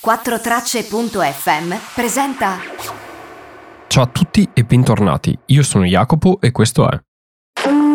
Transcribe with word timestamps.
4tracce.fm 0.00 1.74
presenta 1.92 2.58
Ciao 3.88 4.04
a 4.04 4.06
tutti 4.06 4.48
e 4.54 4.62
bentornati. 4.62 5.36
Io 5.46 5.64
sono 5.64 5.84
Jacopo 5.86 6.38
e 6.40 6.52
questo 6.52 6.88
è 6.88 7.00
Ivo! 7.64 7.90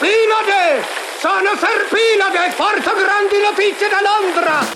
Pinade! 0.00 0.82
Sono 1.20 1.54
Serpinade! 1.54 2.54
Porto 2.56 2.90
grandi 2.98 3.38
notizie 3.40 3.86
da 3.88 4.00
Londra! 4.02 4.66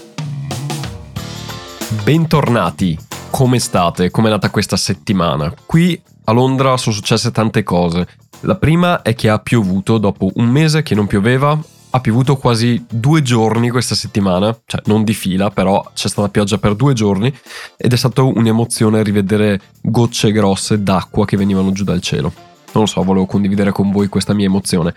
Bentornati. 2.05 2.97
Come 3.31 3.59
state? 3.59 4.11
Come 4.11 4.29
è 4.29 4.31
andata 4.31 4.51
questa 4.51 4.77
settimana? 4.77 5.53
Qui 5.67 6.01
a 6.27 6.33
Londra 6.33 6.77
sono 6.77 6.95
successe 6.95 7.33
tante 7.33 7.65
cose. 7.65 8.07
La 8.43 8.55
prima 8.55 9.03
è 9.03 9.17
che 9.17 9.29
ha 9.29 9.41
piovuto 9.41 9.99
dopo 9.99 10.31
un 10.35 10.47
mese 10.47 10.85
che 10.85 10.95
non 10.95 11.09
pioveva. 11.09 11.59
Ha 11.93 12.01
piovuto 12.01 12.37
quasi 12.37 12.85
due 12.89 13.21
giorni 13.23 13.69
questa 13.69 13.95
settimana, 13.95 14.57
cioè 14.65 14.81
non 14.85 15.03
di 15.03 15.13
fila, 15.13 15.51
però 15.51 15.85
c'è 15.93 16.09
stata 16.09 16.29
pioggia 16.29 16.59
per 16.59 16.77
due 16.77 16.93
giorni 16.95 17.35
ed 17.77 17.93
è 17.93 17.97
stata 17.97 18.23
un'emozione 18.23 19.03
rivedere 19.03 19.61
gocce 19.83 20.31
grosse 20.31 20.83
d'acqua 20.83 21.25
che 21.25 21.37
venivano 21.37 21.73
giù 21.73 21.83
dal 21.83 22.01
cielo. 22.01 22.33
Non 22.73 22.85
lo 22.85 22.87
so, 22.87 23.03
volevo 23.03 23.27
condividere 23.27 23.73
con 23.73 23.91
voi 23.91 24.09
questa 24.09 24.35
mia 24.35 24.47
emozione. 24.47 24.95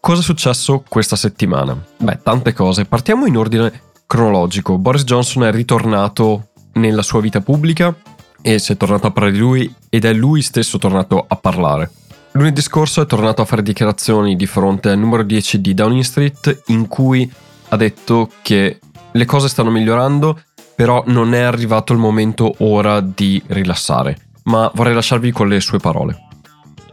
Cosa 0.00 0.20
è 0.20 0.24
successo 0.24 0.82
questa 0.88 1.16
settimana? 1.16 1.80
Beh, 1.98 2.20
tante 2.22 2.54
cose. 2.54 2.86
Partiamo 2.86 3.26
in 3.26 3.36
ordine 3.36 3.90
cronologico. 4.06 4.78
Boris 4.78 5.04
Johnson 5.04 5.44
è 5.44 5.52
ritornato 5.52 6.48
nella 6.72 7.02
sua 7.02 7.20
vita 7.20 7.40
pubblica 7.40 7.94
e 8.40 8.58
si 8.58 8.72
è 8.72 8.76
tornato 8.76 9.06
a 9.06 9.10
parlare 9.10 9.34
di 9.34 9.40
lui 9.40 9.74
ed 9.88 10.04
è 10.04 10.12
lui 10.12 10.42
stesso 10.42 10.78
tornato 10.78 11.24
a 11.26 11.36
parlare. 11.36 11.90
Lunedì 12.34 12.62
scorso 12.62 13.02
è 13.02 13.06
tornato 13.06 13.42
a 13.42 13.44
fare 13.44 13.62
dichiarazioni 13.62 14.36
di 14.36 14.46
fronte 14.46 14.88
al 14.88 14.98
numero 14.98 15.22
10 15.22 15.60
di 15.60 15.74
Downing 15.74 16.02
Street 16.02 16.62
in 16.68 16.88
cui 16.88 17.30
ha 17.68 17.76
detto 17.76 18.30
che 18.40 18.78
le 19.10 19.24
cose 19.26 19.48
stanno 19.48 19.70
migliorando, 19.70 20.40
però 20.74 21.04
non 21.08 21.34
è 21.34 21.40
arrivato 21.40 21.92
il 21.92 21.98
momento 21.98 22.54
ora 22.60 23.00
di 23.00 23.42
rilassare. 23.48 24.30
Ma 24.44 24.70
vorrei 24.74 24.94
lasciarvi 24.94 25.30
con 25.30 25.46
le 25.46 25.60
sue 25.60 25.78
parole. 25.78 26.18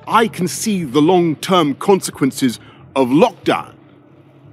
I 0.07 0.29
can 0.29 0.47
see 0.47 0.85
the 0.89 0.99
long 0.99 1.39
term 1.39 1.77
consequences 1.77 2.59
of 2.93 3.09
lockdown 3.09 3.73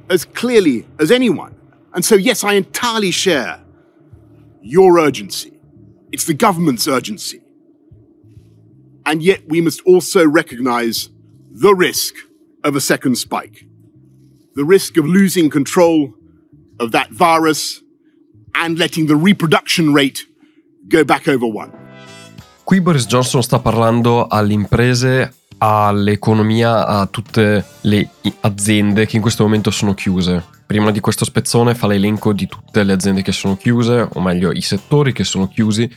as 0.09 0.25
clearly 0.31 0.87
as 0.99 1.11
anyone. 1.11 1.53
And 1.91 2.05
so, 2.05 2.15
yes, 2.15 2.45
I 2.45 2.55
entirely 2.55 3.11
share 3.11 3.61
your 4.61 5.01
urgency. 5.01 5.59
It's 6.11 6.27
the 6.27 6.37
government's 6.37 6.87
urgency. 6.87 7.43
And 9.07 9.23
yet, 9.23 9.43
we 9.49 9.61
must 9.61 9.83
also 9.87 10.29
recognize 10.29 11.09
the 11.53 11.73
risk 11.73 12.15
of 12.65 12.75
a 12.75 12.81
second 12.81 13.17
spike, 13.17 13.65
the 14.57 14.65
risk 14.65 14.99
of 14.99 15.07
losing 15.07 15.49
control 15.49 16.13
of 16.81 16.91
that 16.91 17.11
virus 17.13 17.83
and 18.55 18.77
letting 18.77 19.07
the 19.07 19.15
reproduction 19.15 19.95
rate 19.95 20.27
go 20.89 21.05
back 21.05 21.29
over 21.29 21.47
one. 21.47 21.71
Qui 22.65 22.81
Boris 22.81 23.07
Johnson 23.07 23.45
sta 23.45 23.61
parlando 23.61 24.27
alle 24.27 24.55
imprese, 24.55 25.33
all'economia, 25.59 26.85
a 26.85 27.07
tutte 27.07 27.65
le 27.83 28.11
aziende 28.41 29.07
che 29.07 29.15
in 29.15 29.23
questo 29.23 29.45
momento 29.45 29.71
sono 29.71 29.95
chiuse. 29.95 30.45
Prima 30.67 30.91
di 30.91 30.99
questo 30.99 31.25
spezzone 31.25 31.77
fa 31.77 31.87
l'elenco 31.87 32.33
di 32.33 32.49
tutte 32.49 32.83
le 32.83 32.93
aziende 32.93 33.23
che 33.23 33.31
sono 33.31 33.57
chiuse, 33.57 34.09
o 34.13 34.21
meglio 34.21 34.51
i 34.51 34.63
settori 34.63 35.13
che 35.13 35.23
sono 35.23 35.47
chiusi, 35.47 35.89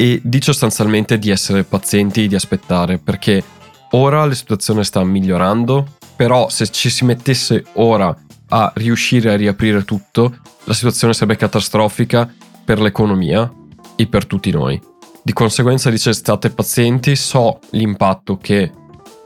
e 0.00 0.20
dice 0.22 0.52
sostanzialmente 0.52 1.18
di 1.18 1.28
essere 1.28 1.64
pazienti, 1.64 2.28
di 2.28 2.36
aspettare, 2.36 2.98
perché 2.98 3.42
ora 3.90 4.24
la 4.24 4.34
situazione 4.34 4.84
sta 4.84 5.02
migliorando, 5.02 5.86
però 6.14 6.48
se 6.48 6.68
ci 6.68 6.88
si 6.88 7.04
mettesse 7.04 7.64
ora 7.74 8.16
a 8.50 8.72
riuscire 8.76 9.32
a 9.32 9.36
riaprire 9.36 9.82
tutto, 9.82 10.36
la 10.64 10.72
situazione 10.72 11.14
sarebbe 11.14 11.36
catastrofica 11.36 12.32
per 12.64 12.80
l'economia 12.80 13.52
e 13.96 14.06
per 14.06 14.24
tutti 14.26 14.52
noi. 14.52 14.80
Di 15.20 15.32
conseguenza 15.32 15.90
dice 15.90 16.12
state 16.12 16.50
pazienti, 16.50 17.16
so 17.16 17.58
l'impatto 17.70 18.38
che 18.38 18.70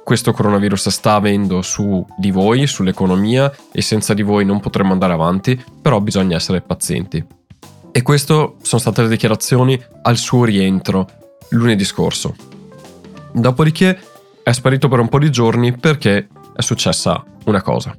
questo 0.02 0.32
coronavirus 0.32 0.88
sta 0.88 1.16
avendo 1.16 1.60
su 1.60 2.04
di 2.16 2.30
voi, 2.30 2.66
sull'economia 2.66 3.52
e 3.70 3.82
senza 3.82 4.14
di 4.14 4.22
voi 4.22 4.46
non 4.46 4.58
potremmo 4.58 4.92
andare 4.92 5.12
avanti, 5.12 5.62
però 5.82 6.00
bisogna 6.00 6.36
essere 6.36 6.62
pazienti. 6.62 7.41
E 7.94 8.00
queste 8.00 8.54
sono 8.62 8.80
state 8.80 9.02
le 9.02 9.08
dichiarazioni 9.08 9.78
al 10.02 10.16
suo 10.16 10.44
rientro 10.44 11.06
lunedì 11.50 11.84
scorso. 11.84 12.34
Dopodiché 13.32 14.00
è 14.42 14.52
sparito 14.52 14.88
per 14.88 14.98
un 14.98 15.08
po' 15.08 15.18
di 15.18 15.30
giorni 15.30 15.76
perché 15.76 16.28
è 16.56 16.62
successa 16.62 17.22
una 17.44 17.60
cosa. 17.60 17.94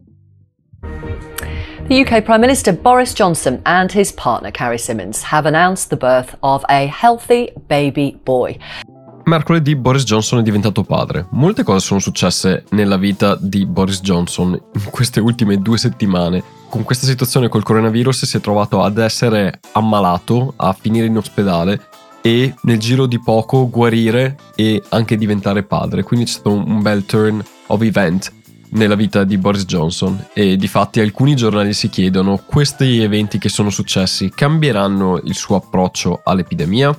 The 1.87 1.99
UK 1.99 2.21
Prime 2.21 2.39
Minister 2.39 2.75
Boris 2.75 3.13
Johnson 3.13 3.59
and 3.63 3.91
his 3.93 4.11
partner 4.11 4.51
Carrie 4.51 4.79
Simmons 4.79 5.21
have 5.31 5.47
announced 5.47 5.89
the 5.89 5.97
birth 5.97 6.35
of 6.39 6.63
a 6.69 6.87
healthy 6.87 7.51
baby 7.67 8.17
boy. 8.23 8.57
Mercoledì 9.25 9.75
Boris 9.75 10.03
Johnson 10.03 10.39
è 10.39 10.41
diventato 10.41 10.83
padre. 10.83 11.27
Molte 11.31 11.63
cose 11.63 11.85
sono 11.85 11.99
successe 11.99 12.63
nella 12.71 12.97
vita 12.97 13.37
di 13.39 13.65
Boris 13.65 14.01
Johnson 14.01 14.51
in 14.51 14.89
queste 14.91 15.19
ultime 15.19 15.57
due 15.57 15.77
settimane. 15.77 16.43
Con 16.73 16.81
questa 16.81 17.05
situazione 17.05 17.49
col 17.49 17.61
coronavirus 17.61 18.25
si 18.25 18.37
è 18.37 18.41
trovato 18.41 18.81
ad 18.81 18.97
essere 18.97 19.59
ammalato, 19.73 20.55
a 20.55 20.73
finire 20.73 21.05
in 21.05 21.15
ospedale 21.15 21.79
e 22.19 22.55
nel 22.63 22.79
giro 22.79 23.05
di 23.05 23.19
poco 23.19 23.69
guarire 23.69 24.37
e 24.55 24.81
anche 24.89 25.15
diventare 25.15 25.61
padre. 25.61 26.01
Quindi 26.01 26.25
c'è 26.25 26.31
stato 26.31 26.51
un 26.51 26.81
bel 26.81 27.05
turn 27.05 27.45
of 27.67 27.79
event 27.83 28.33
nella 28.69 28.95
vita 28.95 29.23
di 29.23 29.37
Boris 29.37 29.65
Johnson 29.65 30.29
e 30.33 30.55
di 30.55 30.67
fatti 30.67 30.99
alcuni 30.99 31.35
giornali 31.35 31.73
si 31.73 31.89
chiedono 31.89 32.41
questi 32.43 33.01
eventi 33.01 33.37
che 33.37 33.49
sono 33.49 33.69
successi 33.69 34.31
cambieranno 34.33 35.19
il 35.25 35.35
suo 35.35 35.57
approccio 35.57 36.21
all'epidemia? 36.23 36.97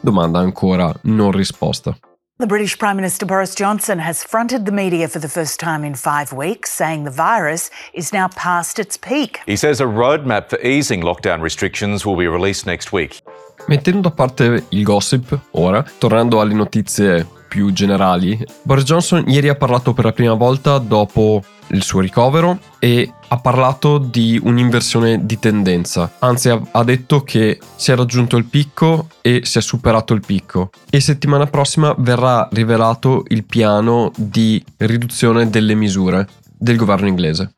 Domanda 0.00 0.40
ancora 0.40 0.92
non 1.02 1.30
risposta. 1.30 1.96
The 2.38 2.46
British 2.46 2.78
Prime 2.78 2.96
Minister 2.96 3.24
Boris 3.24 3.54
Johnson 3.54 3.98
has 3.98 4.22
fronted 4.22 4.66
the 4.66 4.70
media 4.70 5.08
for 5.08 5.18
the 5.18 5.28
first 5.28 5.58
time 5.58 5.82
in 5.84 5.94
five 5.94 6.34
weeks, 6.34 6.70
saying 6.70 7.04
the 7.04 7.10
virus 7.10 7.70
is 7.94 8.12
now 8.12 8.28
past 8.28 8.78
its 8.78 8.98
peak. 8.98 9.40
He 9.46 9.56
says 9.56 9.80
a 9.80 9.86
roadmap 9.86 10.50
for 10.50 10.60
easing 10.60 11.00
lockdown 11.00 11.40
restrictions 11.40 12.04
will 12.04 12.14
be 12.14 12.26
released 12.26 12.66
next 12.66 12.92
week. 12.92 13.22
Mettendo 13.68 14.08
a 14.08 14.10
parte 14.10 14.66
il 14.68 14.84
gossip, 14.84 15.40
ora, 15.52 15.82
tornando 15.98 16.38
alle 16.38 16.52
notizie 16.52 17.26
più 17.48 17.72
generali, 17.72 18.38
Boris 18.62 18.84
Johnson 18.84 19.24
ieri 19.26 19.48
ha 19.48 19.54
parlato 19.54 19.92
per 19.92 20.04
la 20.04 20.12
prima 20.12 20.34
volta 20.34 20.78
dopo 20.78 21.42
il 21.68 21.82
suo 21.82 22.00
ricovero 22.00 22.58
e 22.78 23.12
ha 23.28 23.38
parlato 23.38 23.98
di 23.98 24.40
un'inversione 24.42 25.26
di 25.26 25.38
tendenza, 25.38 26.16
anzi 26.20 26.48
ha 26.48 26.84
detto 26.84 27.22
che 27.22 27.58
si 27.74 27.90
è 27.90 27.96
raggiunto 27.96 28.36
il 28.36 28.44
picco 28.44 29.08
e 29.20 29.40
si 29.44 29.58
è 29.58 29.60
superato 29.60 30.14
il 30.14 30.22
picco 30.24 30.70
e 30.88 31.00
settimana 31.00 31.46
prossima 31.46 31.94
verrà 31.98 32.48
rivelato 32.52 33.24
il 33.28 33.44
piano 33.44 34.12
di 34.16 34.62
riduzione 34.78 35.50
delle 35.50 35.74
misure 35.74 36.28
del 36.56 36.76
governo 36.76 37.08
inglese. 37.08 37.54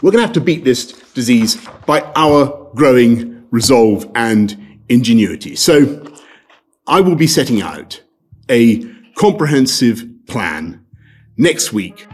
We're 0.00 0.14
going 0.14 0.22
to 0.22 0.26
have 0.26 0.32
to 0.32 0.40
beat 0.40 0.64
this 0.64 0.94
disease 1.14 1.58
by 1.86 2.02
our 2.14 2.70
growing 2.74 3.46
resolve 3.50 4.08
and 4.12 4.56
ingenuity. 4.88 5.56
So 5.56 6.02
I 6.86 7.00
will 7.00 7.14
be 7.14 7.26
setting 7.26 7.62
out 7.62 8.04
a 8.50 8.93
comprehensive 9.14 10.06
plan 10.26 10.84
next 11.36 11.72
week 11.72 12.06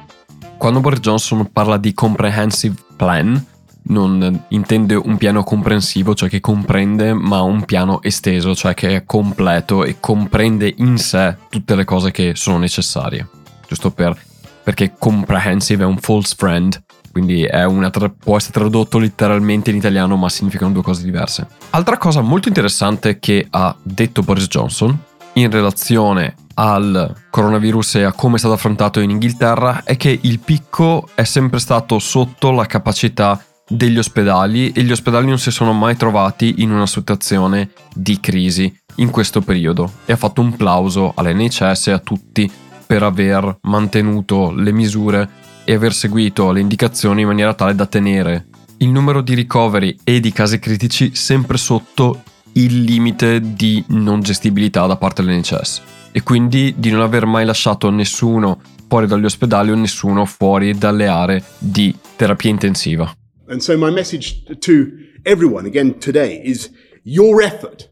quando 0.61 0.81
Boris 0.81 1.00
Johnson 1.00 1.50
parla 1.50 1.78
di 1.78 1.94
comprehensive 1.94 2.75
plan, 2.94 3.43
non 3.84 4.44
intende 4.49 4.94
un 4.94 5.16
piano 5.16 5.43
comprensivo, 5.43 6.15
cioè 6.15 6.28
che 6.28 6.41
comprende, 6.41 7.15
ma 7.15 7.41
un 7.41 7.65
piano 7.65 8.03
esteso, 8.03 8.55
cioè 8.55 8.75
che 8.75 8.94
è 8.94 9.05
completo 9.06 9.84
e 9.84 9.97
comprende 10.00 10.71
in 10.77 10.99
sé 10.99 11.34
tutte 11.49 11.75
le 11.75 11.87
cose 11.87 12.10
che 12.10 12.33
sono 12.34 12.59
necessarie. 12.59 13.27
Giusto 13.66 13.91
per, 13.91 14.15
perché 14.62 14.97
comprehensive 14.99 15.83
è 15.83 15.87
un 15.87 15.97
false 15.97 16.34
friend, 16.37 16.83
quindi 17.10 17.47
tra- 17.47 18.10
può 18.10 18.37
essere 18.37 18.53
tradotto 18.53 18.99
letteralmente 18.99 19.71
in 19.71 19.77
italiano, 19.77 20.16
ma 20.16 20.28
significano 20.28 20.72
due 20.72 20.83
cose 20.83 21.03
diverse. 21.03 21.47
Altra 21.71 21.97
cosa 21.97 22.21
molto 22.21 22.48
interessante 22.48 23.19
che 23.19 23.47
ha 23.48 23.74
detto 23.83 24.21
Boris 24.21 24.47
Johnson 24.47 24.95
in 25.34 25.51
relazione 25.51 26.34
al 26.60 27.15
coronavirus 27.30 27.95
e 27.97 28.03
a 28.03 28.12
come 28.12 28.36
è 28.36 28.39
stato 28.39 28.53
affrontato 28.53 29.01
in 29.01 29.09
Inghilterra 29.09 29.83
è 29.83 29.97
che 29.97 30.18
il 30.21 30.41
picco 30.41 31.09
è 31.15 31.24
sempre 31.24 31.59
stato 31.59 31.98
sotto 31.98 32.51
la 32.51 32.66
capacità 32.66 33.42
degli 33.66 33.97
ospedali 33.97 34.71
e 34.72 34.83
gli 34.83 34.91
ospedali 34.91 35.27
non 35.27 35.39
si 35.39 35.51
sono 35.51 35.72
mai 35.72 35.97
trovati 35.97 36.57
in 36.59 36.71
una 36.71 36.86
situazione 36.86 37.71
di 37.95 38.21
crisi 38.21 38.78
in 38.97 39.10
questo 39.10 39.41
periodo. 39.41 39.91
E 40.04 40.12
ha 40.12 40.16
fatto 40.16 40.42
un 40.42 40.54
plauso 40.54 41.12
all'NHS 41.16 41.86
e 41.86 41.92
a 41.92 41.98
tutti 41.98 42.51
per 42.86 43.04
aver 43.04 43.59
mantenuto 43.62 44.53
le 44.53 44.72
misure 44.72 45.28
e 45.65 45.72
aver 45.72 45.95
seguito 45.95 46.51
le 46.51 46.60
indicazioni 46.60 47.22
in 47.22 47.28
maniera 47.28 47.54
tale 47.54 47.74
da 47.74 47.86
tenere 47.86 48.48
il 48.78 48.89
numero 48.89 49.21
di 49.21 49.34
ricoveri 49.34 49.97
e 50.04 50.21
di 50.21 50.33
casi 50.33 50.59
critici 50.59 51.15
sempre 51.15 51.59
sotto 51.59 52.22
il 52.52 52.82
limite 52.82 53.41
di 53.54 53.84
non 53.88 54.20
gestibilità 54.20 54.86
da 54.86 54.97
parte 54.97 55.22
dell'NHS 55.22 55.82
e 56.12 56.22
quindi 56.22 56.74
di 56.76 56.91
non 56.91 57.00
aver 57.00 57.26
mai 57.26 57.44
lasciato 57.44 57.91
nessuno 57.91 58.60
fuori 58.88 59.06
dagli 59.06 59.24
ospedali 59.24 59.70
o 59.70 59.74
nessuno 59.74 60.24
fuori 60.24 60.76
dalle 60.76 61.06
aree 61.06 61.42
di 61.58 61.94
terapia 62.16 62.50
intensiva. 62.50 63.14
And 63.48 63.60
so 63.60 63.76
my 63.76 63.91
message 63.91 64.42
to 64.60 64.88
everyone 65.24 65.66
again 65.66 65.98
today 65.98 66.41
is 66.44 66.70
your 67.04 67.42
effort 67.42 67.88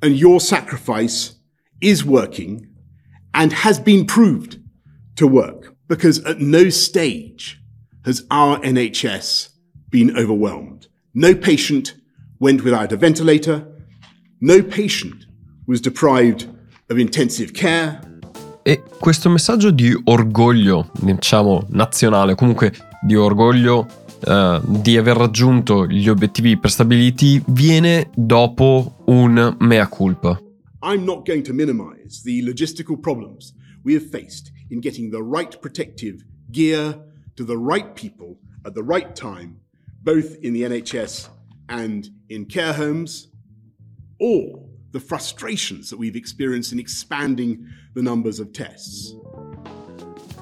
and 0.00 0.14
your 0.16 0.40
sacrifice 0.40 1.36
is 1.80 2.04
working 2.04 2.68
and 3.32 3.52
has 3.52 3.80
been 3.80 4.04
proved 4.04 4.60
to 5.16 5.26
work 5.26 5.74
because 5.88 6.22
at 6.24 6.38
no 6.38 6.70
stage 6.70 7.60
has 8.04 8.24
our 8.30 8.58
NHS 8.60 9.50
been 9.90 10.16
overwhelmed. 10.16 10.88
No 11.14 11.34
patient 11.34 11.94
went 12.40 12.64
without 12.64 12.92
a 12.92 12.96
ventilator. 12.96 13.66
No 14.44 14.60
patient 14.60 15.28
was 15.68 15.80
deprived 15.80 16.48
of 16.90 16.98
intensive 16.98 17.52
care. 17.52 18.00
E 18.64 18.82
questo 18.98 19.30
messaggio 19.30 19.70
di 19.70 19.96
orgoglio, 20.02 20.90
diciamo, 21.00 21.68
nazionale, 21.68 22.34
comunque 22.34 22.72
di 23.00 23.14
orgoglio 23.14 23.86
eh, 24.18 24.60
di 24.64 24.96
aver 24.96 25.16
raggiunto 25.16 25.86
gli 25.86 26.08
obiettivi 26.08 26.58
prestabiliti, 26.58 27.40
viene 27.46 28.10
dopo 28.16 29.04
un 29.06 29.54
mea 29.60 29.86
culpa. 29.86 30.40
I'm 30.82 31.04
not 31.04 31.24
going 31.24 31.44
to 31.44 31.52
minimize 31.52 32.22
the 32.24 32.42
logistical 32.42 32.98
problems 32.98 33.54
we 33.84 33.94
have 33.94 34.08
faced 34.10 34.50
in 34.70 34.80
getting 34.80 35.12
the 35.12 35.22
right 35.22 35.56
protective 35.60 36.24
gear 36.50 36.98
to 37.36 37.44
the 37.44 37.56
right 37.56 37.94
people 37.94 38.38
at 38.66 38.74
the 38.74 38.82
right 38.82 39.14
time, 39.14 39.60
both 40.02 40.36
in 40.42 40.52
the 40.52 40.62
NHS 40.62 41.28
and 41.68 42.10
in 42.28 42.44
care 42.46 42.72
homes, 42.72 43.31
or 44.22 44.60
the 44.92 45.00
frustrations 45.00 45.88
that 45.88 45.98
we've 45.98 46.16
experienced 46.16 46.72
in 46.72 46.78
expanding 46.78 47.58
the 47.94 48.00
numbers 48.00 48.38
of 48.38 48.50
tests. 48.52 49.14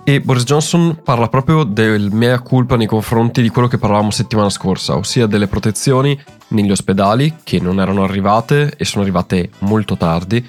E 0.05 0.21
Boris 0.21 0.45
Johnson 0.45 1.01
parla 1.03 1.29
proprio 1.29 1.63
del 1.63 2.11
mea 2.11 2.41
culpa 2.41 2.77
nei 2.77 2.87
confronti 2.87 3.43
di 3.43 3.49
quello 3.49 3.69
che 3.69 3.79
parlavamo 3.79 4.11
settimana 4.11 4.51
scorsa, 4.51 4.97
ossia 4.97 5.27
delle 5.27 5.47
protezioni 5.47 6.19
negli 6.49 6.71
ospedali 6.71 7.37
che 7.43 7.61
non 7.61 7.81
erano 7.81 8.03
arrivate 8.03 8.75
e 8.77 8.85
sono 8.85 9.03
arrivate 9.03 9.51
molto 9.61 9.97
tardi 9.97 10.47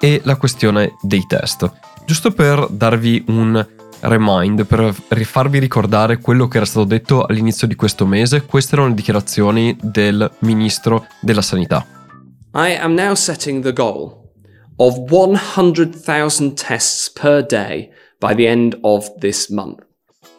e 0.00 0.20
la 0.24 0.36
questione 0.36 0.96
dei 1.00 1.24
test. 1.26 1.70
Giusto 2.04 2.32
per 2.32 2.66
darvi 2.70 3.24
un 3.28 3.66
remind, 4.00 4.66
per 4.66 4.92
farvi 5.24 5.58
ricordare 5.58 6.18
quello 6.18 6.48
che 6.48 6.56
era 6.56 6.66
stato 6.66 6.84
detto 6.84 7.24
all'inizio 7.24 7.66
di 7.66 7.76
questo 7.76 8.06
mese, 8.06 8.44
queste 8.44 8.74
erano 8.74 8.88
le 8.88 8.94
dichiarazioni 8.94 9.76
del 9.80 10.30
ministro 10.40 11.06
della 11.20 11.42
sanità. 11.42 12.03
I 12.56 12.76
am 12.76 12.94
now 12.94 13.14
setting 13.14 13.62
the 13.62 13.72
goal 13.72 14.30
of 14.78 14.96
100,000 15.10 16.56
tests 16.56 17.10
per 17.10 17.42
day 17.42 17.90
by 18.20 18.32
the 18.32 18.46
end 18.46 18.78
of 18.82 19.12
this 19.18 19.48
month. 19.48 19.84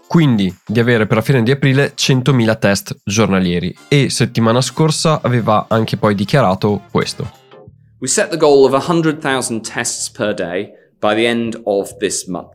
Quindi 0.07 0.49
di 0.65 0.79
avere 0.79 1.07
per 1.07 1.17
la 1.17 1.21
fine 1.21 1.43
di 1.43 1.51
aprile 1.51 1.93
100.000 1.93 2.57
test 2.57 2.95
giornalieri 3.03 3.75
e 3.89 4.09
settimana 4.09 4.61
scorsa 4.61 5.19
aveva 5.21 5.65
anche 5.67 5.97
poi 5.97 6.15
dichiarato 6.15 6.83
questo. 6.89 7.29
We 7.99 8.07
set 8.07 8.29
the 8.29 8.37
goal 8.37 8.63
of 8.63 8.71
100,000 8.71 9.61
tests 9.61 10.09
per 10.09 10.33
day 10.33 10.71
by 11.01 11.15
the 11.15 11.27
end 11.27 11.59
of 11.65 11.97
this 11.97 12.27
month. 12.27 12.53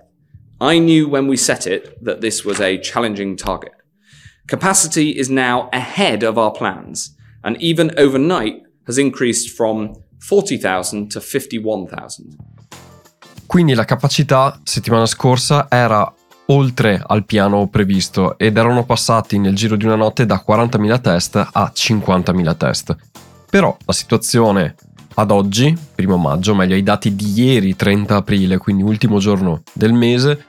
I 0.59 0.79
knew 0.79 1.06
when 1.06 1.29
we 1.29 1.37
set 1.37 1.67
it 1.67 1.99
that 2.03 2.21
this 2.21 2.47
was 2.47 2.61
a 2.61 2.81
challenging 2.81 3.37
target. 3.37 3.73
Capacity 4.47 5.19
is 5.19 5.29
now 5.29 5.69
ahead 5.71 6.23
of 6.23 6.39
our 6.39 6.51
plans, 6.51 7.15
and 7.43 7.59
even 7.61 7.91
overnight 7.99 8.63
has 8.91 8.99
increased 8.99 9.55
from 9.55 9.93
40,000 10.19 11.07
to 11.13 11.21
51,000. 11.21 12.37
Quindi 13.47 13.75
la 13.75 13.85
capacità 13.85 14.61
settimana 14.63 15.07
scorsa 15.07 15.67
era 15.69 16.13
oltre 16.47 17.03
al 17.05 17.25
piano 17.25 17.69
previsto 17.69 18.37
ed 18.37 18.57
erano 18.57 18.85
passati 18.85 19.39
nel 19.39 19.55
giro 19.55 19.77
di 19.77 19.85
una 19.85 19.95
notte 19.95 20.27
da 20.27 20.45
40.000 20.47 21.01
test 21.01 21.37
a 21.37 21.73
50.000 21.75 22.57
test. 22.57 22.97
Però 23.49 23.77
la 23.85 23.93
situazione 23.93 24.75
ad 25.15 25.31
oggi, 25.31 25.77
primo 25.95 26.17
maggio, 26.17 26.55
meglio 26.55 26.75
ai 26.75 26.83
dati 26.83 27.15
di 27.15 27.33
ieri 27.35 27.75
30 27.77 28.17
aprile, 28.17 28.59
quindi 28.59 28.83
ultimo 28.83 29.19
giorno 29.19 29.63
del 29.73 29.93
mese, 29.93 30.47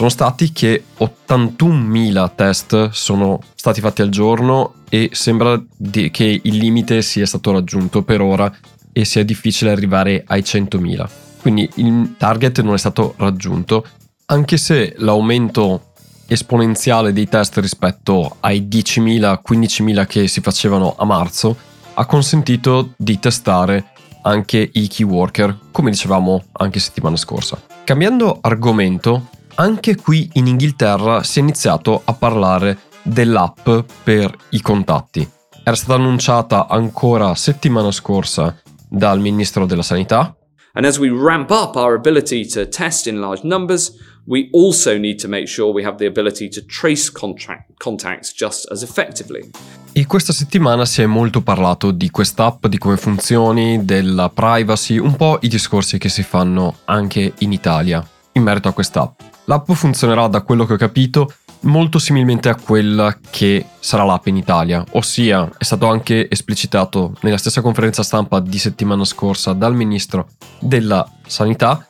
sono 0.00 0.12
stati 0.12 0.50
che 0.50 0.84
81.000 0.98 2.30
test 2.34 2.88
sono 2.88 3.38
stati 3.54 3.82
fatti 3.82 4.00
al 4.00 4.08
giorno 4.08 4.76
e 4.88 5.10
sembra 5.12 5.62
che 6.10 6.40
il 6.42 6.56
limite 6.56 7.02
sia 7.02 7.26
stato 7.26 7.52
raggiunto 7.52 8.02
per 8.02 8.22
ora 8.22 8.50
e 8.92 9.04
sia 9.04 9.22
difficile 9.24 9.70
arrivare 9.70 10.24
ai 10.26 10.40
100.000. 10.40 11.08
Quindi 11.42 11.68
il 11.74 12.14
target 12.16 12.62
non 12.62 12.72
è 12.72 12.78
stato 12.78 13.12
raggiunto, 13.18 13.86
anche 14.24 14.56
se 14.56 14.94
l'aumento 14.96 15.92
esponenziale 16.26 17.12
dei 17.12 17.28
test 17.28 17.58
rispetto 17.58 18.38
ai 18.40 18.68
10.000, 18.70 19.40
15.000 19.46 20.06
che 20.06 20.28
si 20.28 20.40
facevano 20.40 20.94
a 20.96 21.04
marzo 21.04 21.54
ha 21.92 22.06
consentito 22.06 22.94
di 22.96 23.18
testare 23.18 23.90
anche 24.22 24.66
i 24.72 24.88
key 24.88 25.04
worker, 25.04 25.58
come 25.70 25.90
dicevamo 25.90 26.44
anche 26.52 26.80
settimana 26.80 27.16
scorsa. 27.16 27.60
Cambiando 27.84 28.38
argomento, 28.40 29.28
anche 29.60 29.94
qui 29.94 30.30
in 30.34 30.46
Inghilterra 30.46 31.22
si 31.22 31.38
è 31.38 31.42
iniziato 31.42 32.00
a 32.04 32.14
parlare 32.14 32.78
dell'app 33.02 33.68
per 34.02 34.34
i 34.50 34.60
contatti. 34.62 35.28
Era 35.62 35.76
stata 35.76 35.94
annunciata 35.94 36.66
ancora 36.66 37.34
settimana 37.34 37.90
scorsa 37.90 38.58
dal 38.88 39.20
ministro 39.20 39.66
della 39.66 39.82
sanità. 39.82 40.34
And 40.72 40.86
as 40.86 40.98
we 40.98 41.10
ramp 41.10 41.50
up 41.50 41.76
our 41.76 41.94
ability 41.94 42.46
to 42.46 42.68
test 42.68 43.06
in 43.06 43.18
large 43.20 43.42
numbers, 43.44 43.92
we 44.24 44.48
also 44.52 44.96
need 44.96 45.20
to 45.20 45.28
make 45.28 45.46
sure 45.46 45.70
we 45.72 45.84
have 45.84 45.98
the 45.98 46.06
ability 46.06 46.48
to 46.48 46.64
trace 46.64 47.10
contract, 47.12 47.72
contacts 47.76 48.32
just 48.32 48.66
as 48.70 48.82
effectively. 48.82 49.50
E 49.92 50.06
questa 50.06 50.32
settimana 50.32 50.86
si 50.86 51.02
è 51.02 51.06
molto 51.06 51.42
parlato 51.42 51.90
di 51.90 52.08
quest'app, 52.08 52.66
di 52.66 52.78
come 52.78 52.96
funzioni, 52.96 53.84
della 53.84 54.30
privacy, 54.30 54.96
un 54.96 55.16
po' 55.16 55.38
i 55.42 55.48
discorsi 55.48 55.98
che 55.98 56.08
si 56.08 56.22
fanno 56.22 56.76
anche 56.86 57.34
in 57.40 57.52
Italia 57.52 58.02
in 58.32 58.42
merito 58.42 58.68
a 58.68 58.72
quest'app. 58.72 59.29
L'app 59.50 59.72
funzionerà, 59.72 60.28
da 60.28 60.42
quello 60.42 60.64
che 60.64 60.74
ho 60.74 60.76
capito, 60.76 61.32
molto 61.62 61.98
similmente 61.98 62.48
a 62.48 62.54
quella 62.54 63.18
che 63.30 63.66
sarà 63.80 64.04
l'app 64.04 64.28
in 64.28 64.36
Italia, 64.36 64.84
ossia 64.92 65.50
è 65.58 65.64
stato 65.64 65.88
anche 65.88 66.30
esplicitato 66.30 67.16
nella 67.22 67.36
stessa 67.36 67.60
conferenza 67.60 68.04
stampa 68.04 68.38
di 68.38 68.58
settimana 68.60 69.04
scorsa 69.04 69.52
dal 69.52 69.74
ministro 69.74 70.28
della 70.60 71.04
sanità 71.26 71.84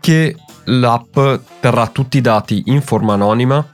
che 0.00 0.36
l'app 0.64 1.18
terrà 1.60 1.86
tutti 1.88 2.16
i 2.16 2.22
dati 2.22 2.62
in 2.64 2.80
forma 2.80 3.12
anonima 3.12 3.70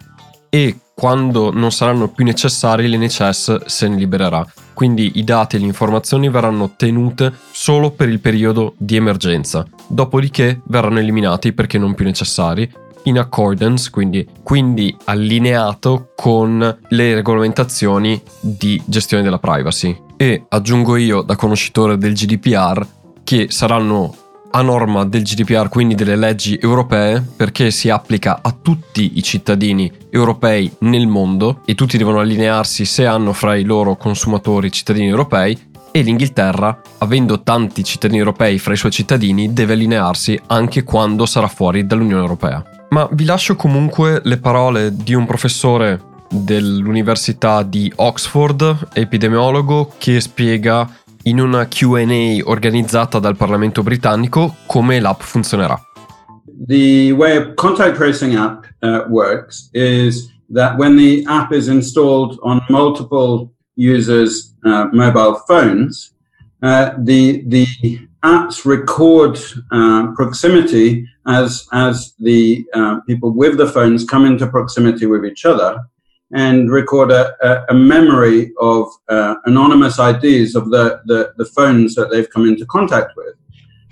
e 0.48 0.78
quando 0.92 1.52
non 1.52 1.70
saranno 1.70 2.08
più 2.08 2.24
necessari 2.24 2.88
l'NHS 2.88 3.66
se 3.66 3.86
ne 3.86 3.96
libererà. 3.96 4.44
Quindi 4.74 5.12
i 5.14 5.24
dati 5.24 5.56
e 5.56 5.58
le 5.60 5.66
informazioni 5.66 6.28
verranno 6.28 6.74
tenute 6.76 7.32
solo 7.52 7.92
per 7.92 8.08
il 8.08 8.18
periodo 8.18 8.74
di 8.78 8.96
emergenza, 8.96 9.64
dopodiché 9.86 10.60
verranno 10.66 10.98
eliminati 10.98 11.52
perché 11.52 11.78
non 11.78 11.94
più 11.94 12.04
necessari 12.04 12.68
in 13.04 13.18
accordance, 13.18 13.90
quindi, 13.90 14.26
quindi 14.42 14.96
allineato 15.04 16.12
con 16.14 16.78
le 16.88 17.14
regolamentazioni 17.14 18.20
di 18.40 18.80
gestione 18.84 19.22
della 19.22 19.38
privacy. 19.38 19.96
E 20.16 20.44
aggiungo 20.48 20.96
io, 20.96 21.22
da 21.22 21.36
conoscitore 21.36 21.98
del 21.98 22.14
GDPR, 22.14 22.86
che 23.24 23.46
saranno 23.50 24.14
a 24.54 24.62
norma 24.62 25.04
del 25.04 25.22
GDPR, 25.22 25.68
quindi 25.68 25.94
delle 25.94 26.16
leggi 26.16 26.58
europee, 26.60 27.24
perché 27.36 27.70
si 27.70 27.88
applica 27.88 28.40
a 28.42 28.54
tutti 28.60 29.12
i 29.14 29.22
cittadini 29.22 29.90
europei 30.10 30.70
nel 30.80 31.06
mondo 31.06 31.62
e 31.64 31.74
tutti 31.74 31.96
devono 31.96 32.20
allinearsi 32.20 32.84
se 32.84 33.06
hanno 33.06 33.32
fra 33.32 33.56
i 33.56 33.64
loro 33.64 33.96
consumatori 33.96 34.70
cittadini 34.70 35.08
europei 35.08 35.70
e 35.90 36.00
l'Inghilterra, 36.02 36.80
avendo 36.98 37.42
tanti 37.42 37.84
cittadini 37.84 38.18
europei 38.18 38.58
fra 38.58 38.72
i 38.72 38.78
suoi 38.78 38.90
cittadini, 38.90 39.52
deve 39.52 39.74
allinearsi 39.74 40.40
anche 40.46 40.84
quando 40.84 41.26
sarà 41.26 41.48
fuori 41.48 41.86
dall'Unione 41.86 42.22
Europea. 42.22 42.64
Ma 42.92 43.08
vi 43.10 43.24
lascio 43.24 43.56
comunque 43.56 44.20
le 44.22 44.36
parole 44.36 44.94
di 44.94 45.14
un 45.14 45.24
professore 45.24 45.98
dell'Università 46.28 47.62
di 47.62 47.90
Oxford, 47.96 48.90
epidemiologo, 48.92 49.94
che 49.96 50.20
spiega 50.20 50.86
in 51.22 51.40
una 51.40 51.66
QA 51.68 52.04
organizzata 52.44 53.18
dal 53.18 53.34
Parlamento 53.34 53.82
britannico 53.82 54.56
come 54.66 55.00
l'app 55.00 55.20
funzionerà. 55.22 55.80
The 56.66 57.12
way 57.12 57.34
a 57.34 57.54
contact 57.54 57.96
tracing 57.96 58.34
app 58.36 58.64
uh, 58.82 59.06
works 59.08 59.70
is 59.72 60.30
that 60.52 60.76
when 60.76 60.94
the 60.96 61.22
app 61.24 61.50
is 61.50 61.68
installed 61.68 62.36
on 62.42 62.62
multiple 62.68 63.54
users' 63.74 64.54
uh, 64.64 64.90
mobile 64.92 65.40
phones, 65.46 66.12
uh, 66.60 66.90
the 66.98 67.42
the 67.46 67.64
apps 68.24 68.64
record 68.64 69.38
uh, 69.72 70.12
proximity 70.14 71.06
as 71.26 71.66
as 71.72 72.14
the 72.18 72.64
uh, 72.74 73.00
people 73.06 73.32
with 73.32 73.56
the 73.56 73.66
phones 73.66 74.04
come 74.04 74.24
into 74.24 74.46
proximity 74.46 75.06
with 75.06 75.24
each 75.24 75.44
other 75.44 75.78
and 76.32 76.70
record 76.70 77.10
a, 77.10 77.34
a, 77.46 77.66
a 77.70 77.74
memory 77.74 78.52
of 78.60 78.88
uh, 79.08 79.34
anonymous 79.44 79.98
IDs 79.98 80.54
of 80.54 80.70
the, 80.70 81.00
the, 81.04 81.32
the, 81.36 81.44
phones 81.44 81.94
that 81.94 82.10
they've 82.10 82.30
come 82.30 82.46
into 82.46 82.64
contact 82.66 83.12
with, 83.16 83.34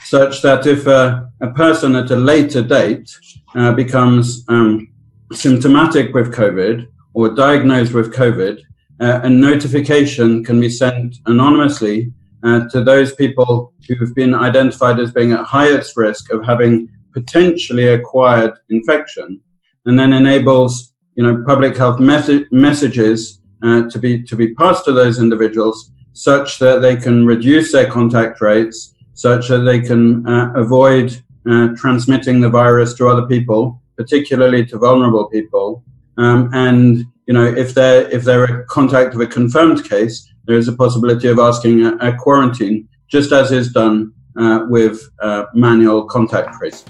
such 0.04 0.40
that 0.40 0.66
if 0.66 0.86
a, 0.86 1.30
a 1.42 1.50
person 1.50 1.94
at 1.94 2.10
a 2.10 2.16
later 2.16 2.62
date 2.62 3.14
uh, 3.54 3.72
becomes 3.72 4.44
um, 4.48 4.90
symptomatic 5.32 6.14
with 6.14 6.32
COVID 6.32 6.88
or 7.12 7.28
diagnosed 7.28 7.92
with 7.92 8.14
COVID, 8.14 8.62
uh, 9.00 9.20
a 9.22 9.28
notification 9.28 10.42
can 10.42 10.60
be 10.60 10.70
sent 10.70 11.16
anonymously 11.26 12.10
uh, 12.42 12.68
to 12.68 12.82
those 12.82 13.14
people 13.14 13.72
who've 13.88 14.14
been 14.14 14.34
identified 14.34 14.98
as 14.98 15.12
being 15.12 15.32
at 15.32 15.44
highest 15.44 15.96
risk 15.96 16.32
of 16.32 16.44
having 16.44 16.88
potentially 17.12 17.88
acquired 17.88 18.52
infection, 18.70 19.40
and 19.86 19.98
then 19.98 20.12
enables 20.12 20.92
you 21.16 21.22
know 21.22 21.44
public 21.46 21.76
health 21.76 22.00
mes- 22.00 22.46
messages 22.50 23.40
uh, 23.62 23.88
to 23.90 23.98
be 23.98 24.22
to 24.22 24.36
be 24.36 24.54
passed 24.54 24.84
to 24.84 24.92
those 24.92 25.18
individuals 25.18 25.92
such 26.12 26.58
that 26.58 26.82
they 26.82 26.96
can 26.96 27.26
reduce 27.26 27.72
their 27.72 27.90
contact 27.90 28.40
rates, 28.40 28.94
such 29.14 29.48
that 29.48 29.60
they 29.60 29.80
can 29.80 30.26
uh, 30.26 30.52
avoid 30.54 31.16
uh, 31.48 31.68
transmitting 31.76 32.40
the 32.40 32.48
virus 32.48 32.94
to 32.94 33.08
other 33.08 33.26
people, 33.26 33.80
particularly 33.96 34.64
to 34.66 34.78
vulnerable 34.78 35.28
people. 35.28 35.82
Um, 36.18 36.50
and 36.52 37.04
you 37.26 37.34
know, 37.34 37.44
if 37.46 37.74
they're 37.74 38.08
if 38.10 38.24
they're 38.24 38.44
a 38.44 38.64
contact 38.66 39.14
of 39.14 39.20
a 39.20 39.26
confirmed 39.26 39.88
case, 39.88 40.29
there 40.46 40.58
is 40.58 40.68
a 40.68 40.74
possibility 40.74 41.28
of 41.28 41.38
asking 41.38 41.84
a, 41.84 41.96
a 42.00 42.14
quarantine, 42.14 42.86
just 43.08 43.32
as 43.32 43.50
is 43.50 43.70
done 43.72 44.12
uh, 44.36 44.60
with 44.68 45.10
uh, 45.22 45.44
manual 45.54 46.04
contact 46.06 46.56
tracing. 46.58 46.88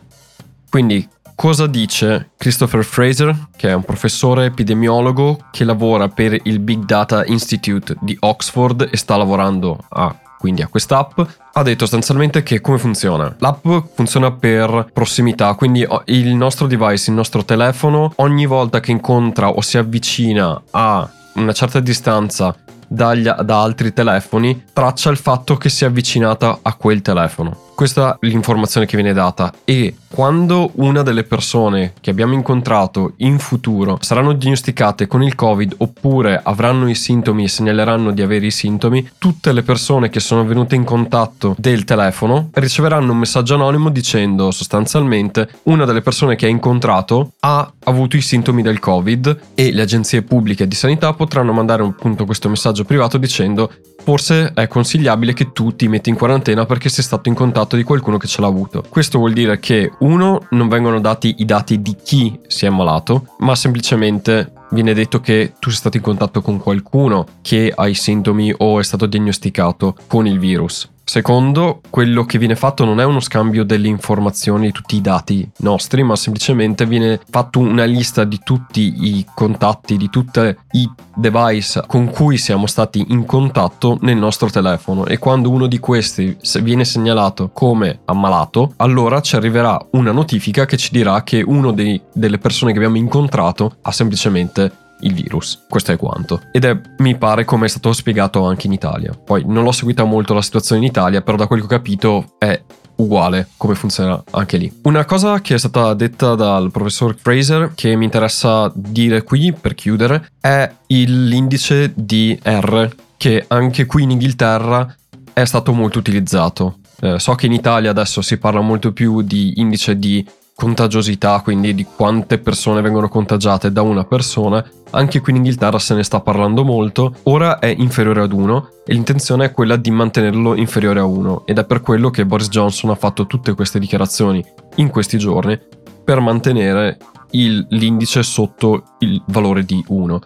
Quindi 0.71 1.09
cosa 1.35 1.67
dice 1.67 2.31
Christopher 2.37 2.85
Fraser, 2.85 3.49
che 3.57 3.71
è 3.71 3.73
un 3.73 3.83
professore 3.83 4.45
epidemiologo 4.45 5.39
che 5.51 5.65
lavora 5.65 6.09
per 6.09 6.39
il 6.45 6.59
Big 6.61 6.85
Data 6.85 7.25
Institute 7.25 7.97
di 8.01 8.17
Oxford 8.21 8.89
e 8.91 8.97
sta 8.97 9.17
lavorando 9.17 9.79
a 9.89 10.15
quindi 10.41 10.63
a 10.63 10.69
quest'app, 10.69 11.21
ha 11.53 11.63
detto 11.63 11.81
sostanzialmente 11.81 12.43
che 12.43 12.63
come 12.63 12.79
funziona. 12.79 13.37
L'app 13.41 13.67
funziona 13.93 14.33
per 14.33 14.89
prossimità, 14.91 15.53
quindi 15.53 15.87
il 16.07 16.35
nostro 16.35 16.67
device, 16.67 17.11
il 17.11 17.17
nostro 17.17 17.45
telefono, 17.45 18.11
ogni 18.17 18.47
volta 18.47 18.81
che 18.81 18.91
incontra 18.91 19.51
o 19.51 19.61
si 19.61 19.77
avvicina 19.77 20.63
a 20.71 21.07
una 21.35 21.53
certa 21.53 21.81
distanza 21.81 22.57
dagli, 22.93 23.29
da 23.29 23.63
altri 23.63 23.93
telefoni, 23.93 24.65
traccia 24.73 25.11
il 25.11 25.17
fatto 25.17 25.57
che 25.57 25.69
si 25.69 25.85
è 25.85 25.87
avvicinata 25.87 26.59
a 26.63 26.75
quel 26.75 27.03
telefono. 27.03 27.70
Questa 27.81 28.19
è 28.21 28.27
l'informazione 28.27 28.85
che 28.85 28.97
viene 28.97 29.15
data. 29.15 29.55
E 29.65 29.95
quando 30.07 30.73
una 30.75 31.01
delle 31.01 31.25
persone 31.25 31.95
che 31.99 32.11
abbiamo 32.11 32.35
incontrato 32.35 33.15
in 33.19 33.39
futuro 33.39 33.97
saranno 34.03 34.35
diagnosticate 34.35 35.07
con 35.07 35.23
il 35.23 35.35
Covid 35.35 35.77
oppure 35.79 36.39
avranno 36.45 36.91
i 36.91 36.95
sintomi 36.95 37.45
e 37.45 37.49
segnaleranno 37.49 38.11
di 38.11 38.21
avere 38.21 38.45
i 38.45 38.51
sintomi, 38.51 39.09
tutte 39.17 39.53
le 39.53 39.63
persone 39.63 40.11
che 40.11 40.21
sono 40.21 40.45
venute 40.45 40.75
in 40.75 40.85
contatto 40.85 41.55
del 41.57 41.85
telefono 41.85 42.51
riceveranno 42.53 43.13
un 43.13 43.19
messaggio 43.19 43.55
anonimo 43.55 43.89
dicendo 43.89 44.51
sostanzialmente 44.51 45.49
una 45.63 45.87
delle 45.87 46.03
persone 46.03 46.37
che 46.37 46.45
ha 46.45 46.51
incontrato 46.51 47.33
ha 47.41 47.73
avuto 47.85 48.19
i 48.19 48.21
sintomi 48.21 48.61
del 48.61 48.79
Covid 48.79 49.39
e 49.55 49.73
le 49.73 49.81
agenzie 49.81 50.21
pubbliche 50.21 50.69
di 50.69 50.75
sanità 50.75 51.15
potranno 51.15 51.55
mandare 51.55 51.83
appunto 51.83 52.27
questo 52.27 52.51
messaggio 52.51 52.85
privato 52.85 53.17
dicendo 53.17 53.73
forse 54.11 54.51
è 54.55 54.67
consigliabile 54.67 55.33
che 55.33 55.53
tu 55.53 55.77
ti 55.77 55.87
metti 55.87 56.11
in 56.11 56.17
quarantena 56.17 56.67
perché 56.67 56.89
sei 56.89 57.05
stato 57.05 57.29
in 57.29 57.37
contatto 57.37 57.77
di 57.77 57.85
qualcuno 57.85 58.17
che 58.17 58.27
ce 58.27 58.41
l'ha 58.41 58.49
avuto. 58.49 58.83
Questo 58.89 59.19
vuol 59.19 59.33
dire 59.33 59.61
che 59.61 59.93
uno 60.01 60.49
non 60.51 60.67
vengono 60.67 60.99
dati 60.99 61.37
i 61.39 61.45
dati 61.45 61.81
di 61.81 61.95
chi 62.03 62.37
si 62.49 62.65
è 62.65 62.69
ammalato, 62.69 63.37
ma 63.39 63.55
semplicemente 63.55 64.51
viene 64.71 64.95
detto 64.95 65.21
che 65.21 65.53
tu 65.61 65.69
sei 65.69 65.79
stato 65.79 65.97
in 65.97 66.03
contatto 66.03 66.43
con 66.43 66.59
qualcuno 66.59 67.25
che 67.41 67.73
ha 67.73 67.87
i 67.87 67.95
sintomi 67.95 68.53
o 68.57 68.81
è 68.81 68.83
stato 68.83 69.07
diagnosticato 69.07 69.95
con 70.09 70.27
il 70.27 70.41
virus. 70.41 70.91
Secondo, 71.11 71.81
quello 71.91 72.25
che 72.25 72.39
viene 72.39 72.55
fatto 72.55 72.85
non 72.85 73.01
è 73.01 73.05
uno 73.05 73.19
scambio 73.19 73.65
delle 73.65 73.89
informazioni, 73.89 74.71
tutti 74.71 74.95
i 74.95 75.01
dati 75.01 75.45
nostri, 75.57 76.05
ma 76.05 76.15
semplicemente 76.15 76.87
viene 76.87 77.19
fatto 77.29 77.59
una 77.59 77.83
lista 77.83 78.23
di 78.23 78.39
tutti 78.45 78.95
i 78.97 79.27
contatti, 79.35 79.97
di 79.97 80.09
tutti 80.09 80.39
i 80.39 80.89
device 81.17 81.83
con 81.89 82.11
cui 82.11 82.39
siamo 82.39 82.69
stati 82.69 83.07
in 83.09 83.27
contatto 83.27 83.99
nel 84.03 84.19
nostro 84.19 84.51
telefono. 84.51 85.05
E 85.05 85.19
quando 85.19 85.51
uno 85.51 85.67
di 85.67 85.81
questi 85.81 86.37
viene 86.63 86.85
segnalato 86.85 87.51
come 87.53 88.03
ammalato, 88.05 88.75
allora 88.77 89.21
ci 89.21 89.35
arriverà 89.35 89.85
una 89.91 90.13
notifica 90.13 90.65
che 90.65 90.77
ci 90.77 90.91
dirà 90.93 91.25
che 91.25 91.43
uno 91.43 91.73
delle 91.73 92.39
persone 92.39 92.71
che 92.71 92.79
abbiamo 92.79 92.99
incontrato 92.99 93.79
ha 93.83 93.91
semplicemente 93.91 94.80
il 95.01 95.15
virus. 95.15 95.65
Questo 95.69 95.93
è 95.93 95.97
quanto. 95.97 96.43
Ed 96.53 96.65
è, 96.65 96.79
mi 96.99 97.17
pare, 97.17 97.45
come 97.45 97.67
è 97.67 97.69
stato 97.69 97.93
spiegato 97.93 98.45
anche 98.45 98.67
in 98.67 98.73
Italia. 98.73 99.13
Poi 99.13 99.45
non 99.47 99.65
l'ho 99.65 99.73
seguita 99.73 100.05
molto 100.05 100.35
la 100.35 100.43
situazione 100.43 100.83
in 100.83 100.89
Italia, 100.89 101.23
però 101.23 101.37
da 101.37 101.47
quel 101.47 101.61
che 101.61 101.67
ho 101.67 101.69
capito 101.69 102.35
è 102.39 102.63
uguale 102.97 103.49
come 103.57 103.75
funziona 103.75 104.23
anche 104.31 104.57
lì. 104.57 104.73
Una 104.83 105.05
cosa 105.05 105.41
che 105.41 105.55
è 105.55 105.59
stata 105.59 105.95
detta 105.95 106.35
dal 106.35 106.71
professor 106.71 107.17
Fraser 107.19 107.73
che 107.75 107.97
mi 107.97 108.05
interessa 108.05 108.71
dire 108.75 109.23
qui 109.23 109.53
per 109.53 109.75
chiudere 109.75 110.31
è 110.41 110.71
l'indice 110.87 111.93
di 111.95 112.39
R 112.43 112.95
che 113.17 113.45
anche 113.49 113.87
qui 113.87 114.03
in 114.03 114.11
Inghilterra 114.11 114.95
è 115.33 115.45
stato 115.45 115.73
molto 115.73 115.99
utilizzato. 115.99 116.79
Eh, 117.01 117.19
so 117.19 117.35
che 117.35 117.47
in 117.47 117.53
Italia 117.53 117.91
adesso 117.91 118.21
si 118.21 118.37
parla 118.37 118.61
molto 118.61 118.93
più 118.93 119.23
di 119.23 119.55
indice 119.57 119.99
di 119.99 120.25
contagiosità, 120.61 121.41
quindi 121.41 121.75
di 121.75 121.85
quante 121.85 122.37
persone 122.37 122.83
vengono 122.83 123.09
contagiate 123.09 123.73
da 123.73 123.81
una 123.81 124.05
persona, 124.05 124.63
anche 124.91 125.21
qui 125.21 125.33
in 125.33 125.39
Inghilterra 125.39 125.79
se 125.79 125.95
ne 125.95 126.03
sta 126.03 126.21
parlando 126.21 126.65
molto, 126.65 127.15
ora 127.23 127.59
è 127.59 127.75
inferiore 127.75 128.21
ad 128.21 128.33
1 128.33 128.69
e 128.85 128.93
l'intenzione 128.93 129.47
è 129.47 129.53
quella 129.53 129.77
di 129.77 129.91
mantenerlo 129.91 130.55
inferiore 130.55 131.01
a 131.01 131.07
1 131.07 131.47
ed 131.47 131.57
è 131.57 131.65
per 131.65 131.81
quello 131.81 132.11
che 132.11 132.27
Boris 132.27 132.49
Johnson 132.49 132.91
ha 132.91 132.95
fatto 132.95 133.27
tutte 133.27 133.55
queste 133.55 133.79
dichiarazioni 133.79 134.45
in 134.77 134.91
questi 134.91 135.17
giorni 135.17 135.59
per 136.05 136.21
mantenere 136.21 136.99
il, 137.31 137.67
l'indice 137.71 138.23
sotto 138.23 138.97
il 138.99 139.23
valore 139.29 139.65
di 139.65 139.83
1. 139.87 140.21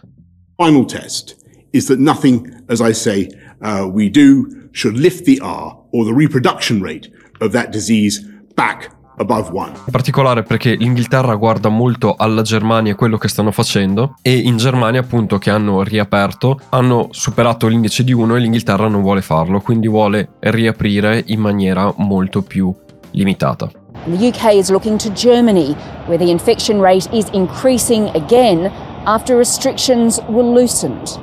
Final 0.56 0.84
test 0.84 1.36
is 1.70 1.86
that 1.86 1.98
nothing, 1.98 2.64
as 2.66 2.80
I 2.80 2.92
say, 2.92 3.28
uh, 3.60 3.88
we 3.88 4.10
do 4.10 4.48
should 4.72 4.96
lift 4.96 5.26
the 5.26 5.38
R 5.40 5.78
or 5.92 6.04
the 6.04 6.12
reproduction 6.12 6.82
rate 6.82 7.08
of 7.38 7.52
that 7.52 7.70
disease 7.70 8.20
back 8.56 8.93
in 9.16 9.92
particolare 9.92 10.42
perché 10.42 10.74
l'Inghilterra 10.74 11.34
guarda 11.36 11.68
molto 11.68 12.14
alla 12.16 12.42
Germania 12.42 12.92
e 12.92 12.94
quello 12.96 13.16
che 13.16 13.28
stanno 13.28 13.52
facendo 13.52 14.16
e 14.22 14.36
in 14.36 14.56
Germania 14.56 15.00
appunto 15.00 15.38
che 15.38 15.50
hanno 15.50 15.82
riaperto 15.82 16.58
hanno 16.70 17.08
superato 17.10 17.68
l'indice 17.68 18.02
di 18.02 18.12
1 18.12 18.34
e 18.34 18.40
l'Inghilterra 18.40 18.88
non 18.88 19.02
vuole 19.02 19.22
farlo, 19.22 19.60
quindi 19.60 19.88
vuole 19.88 20.30
riaprire 20.40 21.22
in 21.26 21.40
maniera 21.40 21.92
molto 21.98 22.42
più 22.42 22.74
limitata. 23.12 23.70
The 24.06 24.26
UK 24.26 24.54
is 24.54 24.70
looking 24.70 24.98
to 24.98 25.12
Germany 25.12 25.74
where 26.06 26.18
the 26.18 26.30
infection 26.30 26.80
rate 26.80 27.08
is 27.12 27.26
increasing 27.32 28.10
again 28.14 28.70
after 29.04 29.36
restrictions 29.36 30.20
were 30.28 30.46
loosened. 30.46 31.22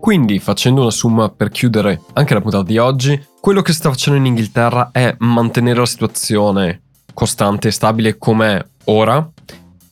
Quindi, 0.00 0.38
facendo 0.38 0.82
una 0.82 0.90
somma 0.90 1.30
per 1.30 1.48
chiudere 1.48 2.02
anche 2.12 2.34
la 2.34 2.42
puntata 2.42 2.64
di 2.64 2.76
oggi, 2.76 3.18
quello 3.40 3.62
che 3.62 3.72
sta 3.72 3.88
facendo 3.88 4.18
in 4.18 4.26
Inghilterra 4.26 4.90
è 4.92 5.14
mantenere 5.18 5.78
la 5.78 5.86
situazione 5.86 6.83
costante 7.14 7.68
e 7.68 7.70
stabile 7.70 8.18
com'è 8.18 8.62
ora 8.84 9.26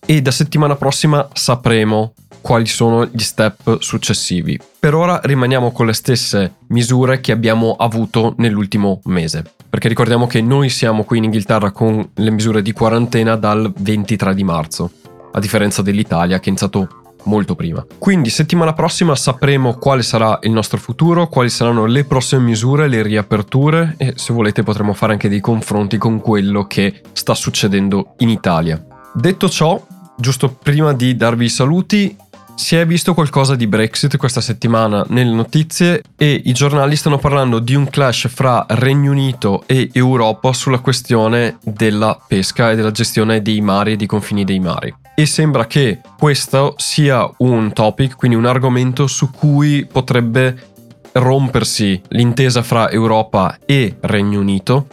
e 0.05 0.21
da 0.21 0.31
settimana 0.31 0.77
prossima 0.77 1.29
sapremo 1.33 2.13
quali 2.43 2.67
sono 2.67 3.07
gli 3.07 3.23
step 3.23 3.79
successivi. 3.81 4.59
Per 4.79 4.95
ora 4.95 5.21
rimaniamo 5.23 5.71
con 5.71 5.87
le 5.87 5.93
stesse 5.93 6.57
misure 6.69 7.21
che 7.21 7.33
abbiamo 7.33 7.77
avuto 7.79 8.35
nell'ultimo 8.39 9.01
mese, 9.05 9.45
perché 9.71 9.89
ricordiamo 9.89 10.27
che 10.27 10.43
noi 10.43 10.69
siamo 10.69 11.05
qui 11.05 11.19
in 11.19 11.25
Inghilterra 11.25 11.71
con 11.71 12.07
le 12.13 12.31
misure 12.31 12.61
di 12.61 12.73
quarantena 12.73 13.37
dal 13.37 13.73
23 13.75 14.35
di 14.35 14.45
marzo, 14.45 14.91
a 15.33 15.39
differenza 15.39 15.83
dell'Italia 15.83 16.39
che 16.39 16.47
è 16.47 16.49
iniziato 16.49 17.02
molto 17.25 17.55
prima. 17.55 17.85
Quindi 17.99 18.31
settimana 18.31 18.73
prossima 18.73 19.15
sapremo 19.15 19.75
quale 19.75 20.03
sarà 20.03 20.39
il 20.43 20.51
nostro 20.51 20.79
futuro, 20.79 21.29
quali 21.29 21.51
saranno 21.51 21.87
le 21.87 22.05
prossime 22.05 22.43
misure, 22.43 22.89
le 22.89 23.03
riaperture 23.03 23.95
e 23.97 24.15
se 24.17 24.33
volete 24.33 24.63
potremo 24.63 24.93
fare 24.93 25.13
anche 25.13 25.29
dei 25.29 25.41
confronti 25.41 25.99
con 25.99 26.21
quello 26.21 26.67
che 26.67 27.03
sta 27.13 27.35
succedendo 27.35 28.15
in 28.19 28.29
Italia. 28.29 28.83
Detto 29.15 29.49
ciò, 29.49 29.81
giusto 30.17 30.49
prima 30.51 30.93
di 30.93 31.17
darvi 31.17 31.45
i 31.45 31.51
saluti, 31.51 32.17
si 32.55 32.77
è 32.77 32.87
visto 32.87 33.15
qualcosa 33.15 33.57
di 33.57 33.67
Brexit 33.67 34.17
questa 34.17 34.41
settimana 34.41 35.05
nelle 35.09 35.35
notizie 35.35 36.03
e 36.17 36.41
i 36.45 36.53
giornali 36.53 36.97
stanno 36.97 37.19
parlando 37.19 37.59
di 37.59 37.75
un 37.75 37.89
clash 37.89 38.29
fra 38.29 38.65
Regno 38.69 39.11
Unito 39.11 39.65
e 39.67 39.91
Europa 39.93 40.53
sulla 40.53 40.79
questione 40.79 41.59
della 41.63 42.19
pesca 42.27 42.71
e 42.71 42.77
della 42.77 42.91
gestione 42.91 43.43
dei 43.43 43.61
mari 43.61 43.93
e 43.93 43.97
dei 43.97 44.07
confini 44.07 44.45
dei 44.45 44.61
mari 44.61 44.95
e 45.15 45.27
sembra 45.27 45.67
che 45.67 46.01
questo 46.19 46.75
sia 46.77 47.31
un 47.39 47.73
topic, 47.73 48.17
quindi 48.17 48.37
un 48.37 48.47
argomento 48.47 49.07
su 49.07 49.31
cui 49.31 49.87
potrebbe 49.87 50.71
rompersi 51.13 52.01
l'intesa 52.09 52.63
fra 52.63 52.91
Europa 52.91 53.59
e 53.67 53.97
Regno 54.01 54.41
Unito 54.41 54.87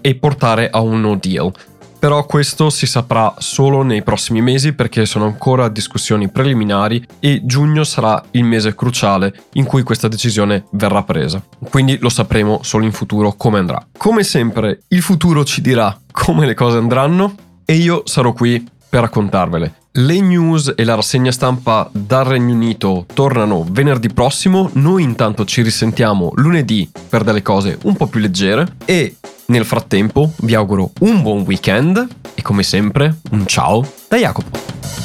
e 0.00 0.14
portare 0.14 0.70
a 0.70 0.80
un 0.80 1.00
no 1.00 1.16
deal. 1.16 1.52
Però 1.98 2.26
questo 2.26 2.68
si 2.68 2.84
saprà 2.84 3.36
solo 3.38 3.82
nei 3.82 4.02
prossimi 4.02 4.42
mesi 4.42 4.74
perché 4.74 5.06
sono 5.06 5.24
ancora 5.24 5.70
discussioni 5.70 6.28
preliminari 6.28 7.02
e 7.18 7.40
giugno 7.44 7.82
sarà 7.82 8.22
il 8.32 8.44
mese 8.44 8.74
cruciale 8.74 9.32
in 9.54 9.64
cui 9.64 9.82
questa 9.82 10.06
decisione 10.06 10.66
verrà 10.72 11.02
presa. 11.02 11.42
Quindi 11.70 11.96
lo 11.98 12.10
sapremo 12.10 12.60
solo 12.62 12.84
in 12.84 12.92
futuro 12.92 13.32
come 13.32 13.58
andrà. 13.58 13.86
Come 13.96 14.22
sempre, 14.22 14.82
il 14.88 15.00
futuro 15.00 15.44
ci 15.44 15.62
dirà 15.62 15.98
come 16.12 16.44
le 16.44 16.52
cose 16.52 16.76
andranno 16.76 17.36
e 17.64 17.76
io 17.76 18.02
sarò 18.04 18.34
qui 18.34 18.62
per 18.94 19.02
raccontarvele. 19.02 19.74
Le 19.90 20.20
news 20.20 20.72
e 20.76 20.84
la 20.84 20.94
rassegna 20.94 21.32
stampa 21.32 21.90
dal 21.90 22.26
Regno 22.26 22.54
Unito 22.54 23.06
tornano 23.12 23.66
venerdì 23.68 24.08
prossimo, 24.08 24.70
noi 24.74 25.02
intanto 25.02 25.44
ci 25.44 25.62
risentiamo 25.62 26.30
lunedì 26.36 26.88
per 27.08 27.24
delle 27.24 27.42
cose 27.42 27.76
un 27.82 27.96
po' 27.96 28.06
più 28.06 28.20
leggere 28.20 28.76
e 28.84 29.16
nel 29.46 29.64
frattempo 29.64 30.32
vi 30.42 30.54
auguro 30.54 30.92
un 31.00 31.22
buon 31.22 31.40
weekend 31.40 32.06
e 32.34 32.42
come 32.42 32.62
sempre 32.62 33.16
un 33.32 33.44
ciao 33.46 33.84
da 34.06 34.16
Jacopo. 34.16 35.03